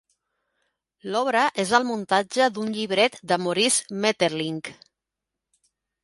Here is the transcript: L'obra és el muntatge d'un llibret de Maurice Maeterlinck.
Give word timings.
L'obra 1.15 1.41
és 1.63 1.73
el 1.79 1.83
muntatge 1.89 2.47
d'un 2.55 2.71
llibret 2.77 3.17
de 3.31 3.37
Maurice 3.47 3.99
Maeterlinck. 4.05 4.71